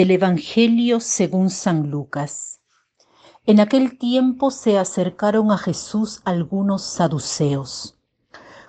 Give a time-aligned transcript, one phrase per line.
[0.00, 2.62] Del Evangelio según San Lucas.
[3.44, 7.98] En aquel tiempo se acercaron a Jesús algunos saduceos.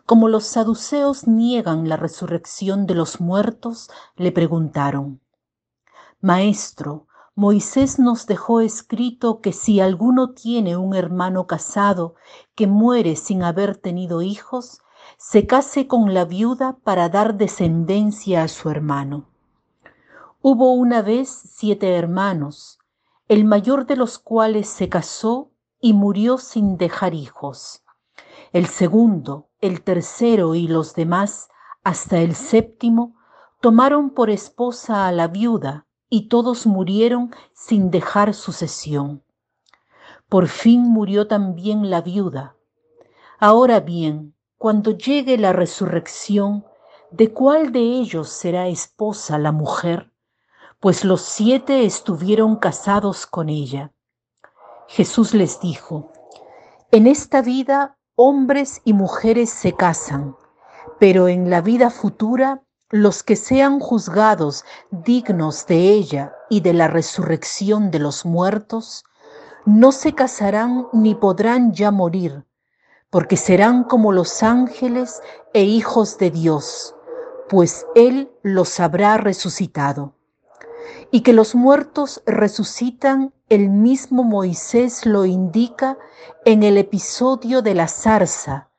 [0.06, 5.22] Como los saduceos niegan la resurrección de los muertos, le preguntaron,
[6.20, 12.16] Maestro, Moisés nos dejó escrito que si alguno tiene un hermano casado
[12.56, 14.82] que muere sin haber tenido hijos,
[15.18, 19.31] se case con la viuda para dar descendencia a su hermano.
[20.44, 22.80] Hubo una vez siete hermanos,
[23.28, 27.84] el mayor de los cuales se casó y murió sin dejar hijos.
[28.52, 31.50] El segundo, el tercero y los demás,
[31.84, 33.16] hasta el séptimo,
[33.60, 39.24] tomaron por esposa a la viuda y todos murieron sin dejar sucesión.
[40.28, 42.56] Por fin murió también la viuda.
[43.38, 46.66] Ahora bien, cuando llegue la resurrección,
[47.12, 50.11] ¿de cuál de ellos será esposa la mujer?
[50.82, 53.92] Pues los siete estuvieron casados con ella.
[54.88, 56.12] Jesús les dijo,
[56.90, 60.36] en esta vida hombres y mujeres se casan,
[61.00, 66.88] pero en la vida futura los que sean juzgados dignos de ella y de la
[66.88, 69.04] resurrección de los muertos,
[69.68, 72.44] no se casarán ni podrán ya morir,
[73.12, 75.22] porque serán como los ángeles
[75.54, 76.96] e hijos de Dios,
[77.50, 80.16] pues Él los habrá resucitado
[81.12, 85.98] y que los muertos resucitan, el mismo Moisés lo indica
[86.46, 88.70] en el episodio de la zarza,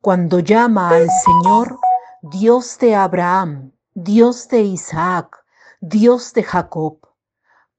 [0.00, 1.78] cuando llama al Señor
[2.22, 5.44] Dios de Abraham, Dios de Isaac,
[5.80, 6.98] Dios de Jacob,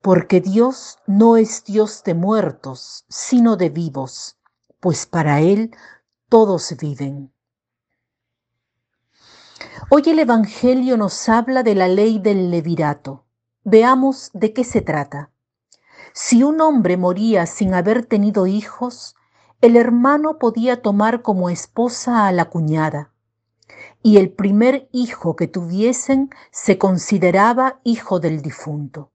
[0.01, 4.37] porque Dios no es Dios de muertos, sino de vivos,
[4.79, 5.75] pues para Él
[6.27, 7.31] todos viven.
[9.89, 13.22] Hoy el Evangelio nos habla de la ley del levirato
[13.65, 15.31] Veamos de qué se trata.
[16.11, 19.15] Si un hombre moría sin haber tenido hijos,
[19.61, 23.13] el hermano podía tomar como esposa a la cuñada,
[24.01, 29.13] y el primer hijo que tuviesen se consideraba hijo del difunto.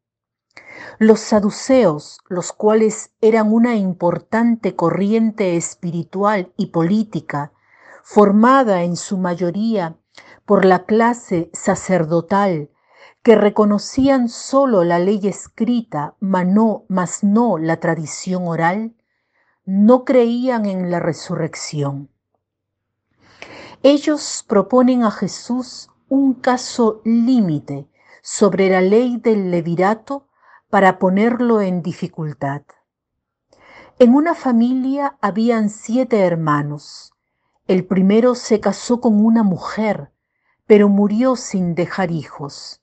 [0.99, 7.53] Los saduceos, los cuales eran una importante corriente espiritual y política,
[8.03, 9.99] formada en su mayoría
[10.47, 12.71] por la clase sacerdotal
[13.23, 18.95] que reconocían solo la ley escrita, mas no la tradición oral,
[19.65, 22.09] no creían en la resurrección.
[23.83, 27.87] Ellos proponen a Jesús un caso límite
[28.23, 30.27] sobre la ley del levirato
[30.71, 32.63] para ponerlo en dificultad.
[33.99, 37.13] En una familia habían siete hermanos.
[37.67, 40.13] El primero se casó con una mujer,
[40.67, 42.83] pero murió sin dejar hijos.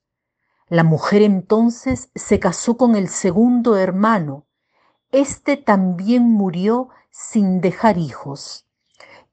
[0.67, 4.47] La mujer entonces se casó con el segundo hermano.
[5.11, 8.65] Este también murió sin dejar hijos,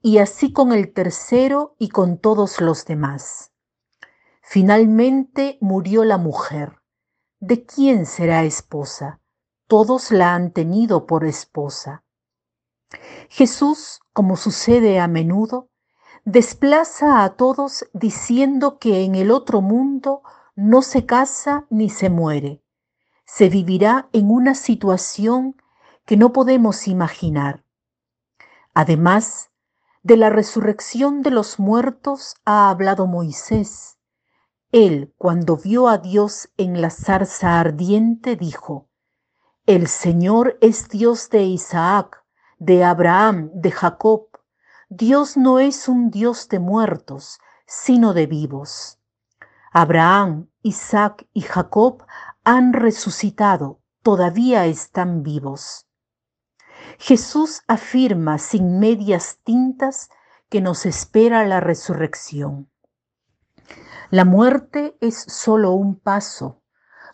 [0.03, 3.53] y así con el tercero y con todos los demás.
[4.43, 6.83] Finalmente murió la mujer.
[7.41, 9.21] ¿De quién será esposa?
[9.67, 12.05] Todos la han tenido por esposa.
[13.31, 15.71] Jesús, como sucede a menudo,
[16.27, 20.23] desplaza a todos diciendo que en el otro mundo
[20.55, 22.63] no se casa ni se muere.
[23.25, 25.57] Se vivirá en una situación
[26.05, 27.65] que no podemos imaginar.
[28.75, 29.51] Además,
[30.03, 33.99] de la resurrección de los muertos ha hablado Moisés.
[34.73, 38.89] Él, cuando vio a Dios en la zarza ardiente, dijo,
[39.67, 42.25] El Señor es Dios de Isaac,
[42.59, 44.29] de Abraham, de Jacob.
[44.89, 48.99] Dios no es un Dios de muertos, sino de vivos.
[49.75, 52.05] Abraham, Isaac y Jacob
[52.45, 55.89] han resucitado, todavía están vivos.
[56.99, 60.11] Jesús afirma sin medias tintas
[60.51, 62.71] que nos espera la resurrección.
[64.11, 66.61] La muerte es solo un paso,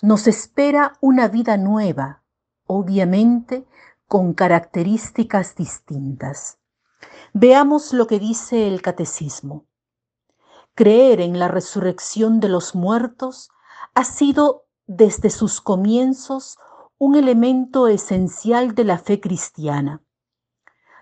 [0.02, 2.25] nos espera una vida nueva,
[2.66, 3.69] obviamente
[4.08, 6.58] con características distintas.
[7.32, 9.69] Veamos lo que dice el catecismo.
[10.78, 13.50] Creer en la resurrección de los muertos
[13.94, 16.56] ha sido desde sus comienzos
[16.98, 20.04] un elemento esencial de la fe cristiana.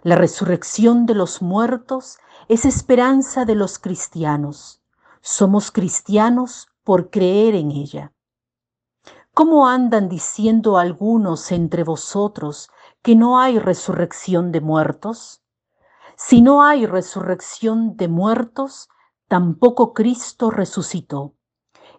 [0.03, 2.17] La resurrección de los muertos
[2.49, 4.81] es esperanza de los cristianos.
[5.21, 8.15] Somos cristianos por creer en ella.
[9.35, 12.71] ¿Cómo andan diciendo algunos entre vosotros
[13.03, 15.43] que no hay resurrección de muertos?
[16.17, 18.89] Si no hay resurrección de muertos,
[19.29, 21.35] tampoco Cristo resucitó.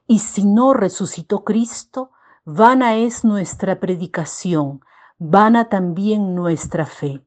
[0.07, 2.11] Y si no resucitó Cristo,
[2.45, 4.81] vana es nuestra predicación,
[5.17, 7.25] vana también nuestra fe.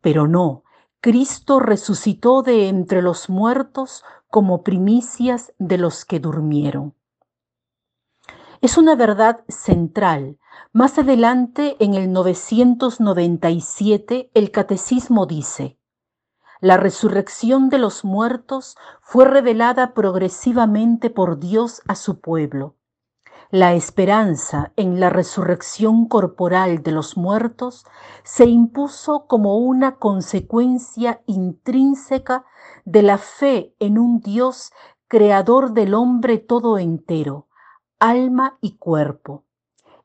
[0.00, 0.64] Pero no,
[1.00, 6.94] Cristo resucitó de entre los muertos como primicias de los que durmieron.
[8.60, 10.38] Es una verdad central.
[10.72, 15.75] Más adelante, en el 997, el Catecismo dice,
[16.66, 22.74] la resurrección de los muertos fue revelada progresivamente por Dios a su pueblo.
[23.52, 27.86] La esperanza en la resurrección corporal de los muertos
[28.24, 32.44] se impuso como una consecuencia intrínseca
[32.84, 34.72] de la fe en un Dios
[35.06, 37.46] creador del hombre todo entero,
[38.00, 39.44] alma y cuerpo.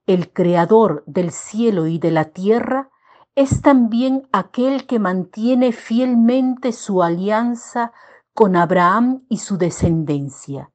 [0.06, 2.91] El creador del cielo y de la tierra
[3.36, 7.94] es también aquel que mantiene fielmente su alianza
[8.34, 10.72] con Abraham y su descendencia.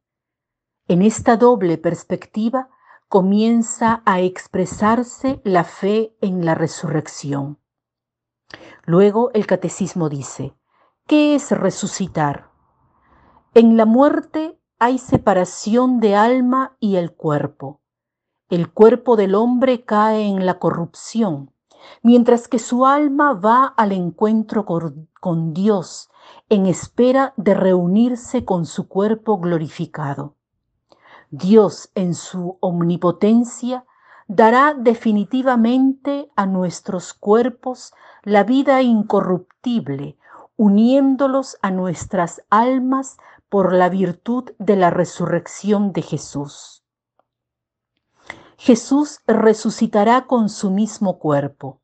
[0.88, 2.70] En esta doble perspectiva
[3.08, 7.58] comienza a expresarse la fe en la resurrección.
[8.84, 10.56] Luego el catecismo dice,
[11.06, 12.50] ¿qué es resucitar?
[13.54, 17.80] En la muerte hay separación de alma y el cuerpo.
[18.48, 21.52] El cuerpo del hombre cae en la corrupción
[22.02, 26.08] mientras que su alma va al encuentro con, Dios
[26.48, 30.34] en espera de reunirse con su cuerpo glorificado.
[31.30, 33.84] Dios en su omnipotencia
[34.28, 37.92] dará definitivamente a nuestros cuerpos
[38.22, 40.16] la vida incorruptible,
[40.56, 43.16] uniéndolos a nuestras almas
[43.48, 46.85] por la virtud de la resurrección de Jesús.
[48.56, 51.82] Jesús resucitará con su mismo cuerpo.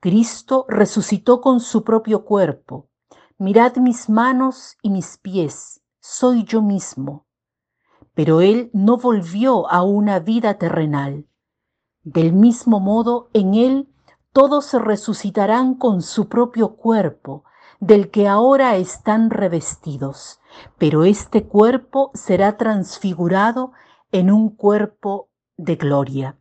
[0.00, 2.88] Cristo resucitó con su propio cuerpo.
[3.36, 7.26] Mirad mis manos y mis pies, soy yo mismo.
[8.14, 11.26] Pero Él no volvió a una vida terrenal.
[12.02, 13.88] Del mismo modo, en Él
[14.32, 17.44] todos resucitarán con su propio cuerpo,
[17.80, 20.40] del que ahora están revestidos,
[20.78, 23.72] pero este cuerpo será transfigurado
[24.10, 25.28] en un cuerpo
[25.58, 26.38] de gloria.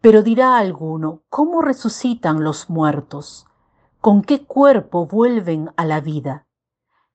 [0.00, 3.46] Pero dirá alguno, ¿cómo resucitan los muertos?
[4.00, 6.46] ¿Con qué cuerpo vuelven a la vida?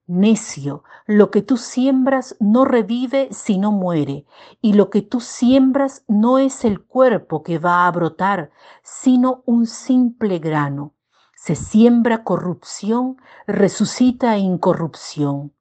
[0.06, 4.26] Necio, lo que tú siembras no revive sino muere,
[4.62, 9.66] y lo que tú siembras no es el cuerpo que va a brotar, sino un
[9.66, 10.94] simple grano.
[11.36, 13.18] Se siembra corrupción,
[13.48, 15.54] resucita incorrupción.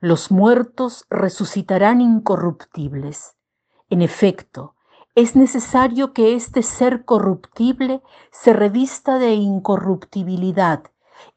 [0.00, 3.36] Los muertos resucitarán incorruptibles.
[3.92, 4.74] En efecto,
[5.14, 8.00] es necesario que este ser corruptible
[8.30, 10.84] se revista de incorruptibilidad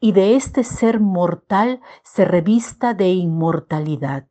[0.00, 4.26] y de este ser mortal se revista de inmortalidad.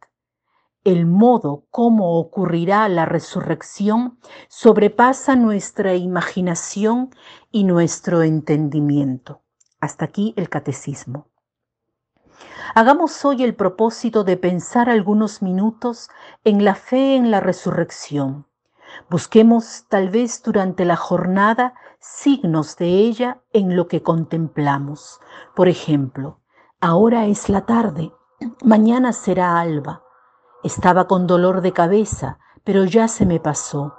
[0.83, 4.18] El modo como ocurrirá la resurrección
[4.48, 7.12] sobrepasa nuestra imaginación
[7.51, 9.44] y nuestro entendimiento.
[9.80, 11.28] Hasta aquí el catecismo.
[12.73, 16.09] Hagamos hoy el propósito de pensar algunos minutos
[16.43, 18.47] en la fe en la resurrección.
[19.09, 25.19] Busquemos tal vez durante la jornada signos de ella en lo que contemplamos.
[25.56, 26.39] Por ejemplo,
[26.81, 28.11] ahora es la tarde,
[28.63, 30.04] mañana será alba.
[30.63, 33.95] Estaba con dolor de cabeza, pero ya se me pasó.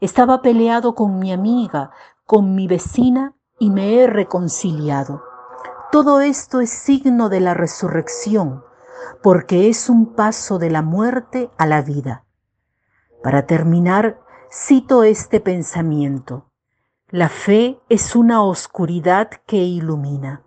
[0.00, 1.90] Estaba peleado con mi amiga,
[2.24, 5.27] con mi vecina y me he reconciliado.
[5.90, 8.62] Todo esto es signo de la resurrección,
[9.22, 12.26] porque es un paso de la muerte a la vida.
[13.22, 14.20] Para terminar,
[14.52, 16.50] cito este pensamiento.
[17.08, 20.42] La fe es una oscuridad que ilumina.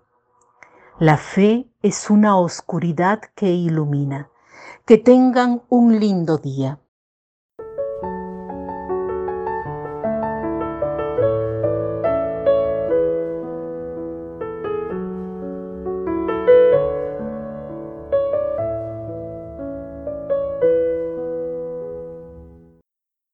[0.99, 4.29] La fe es una oscuridad que ilumina.
[4.85, 6.79] Que tengan un lindo día.